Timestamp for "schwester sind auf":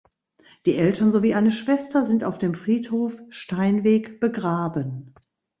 1.51-2.39